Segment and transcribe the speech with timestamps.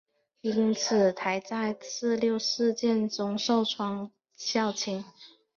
[0.41, 5.05] 因此台大在四六事件中受创较轻。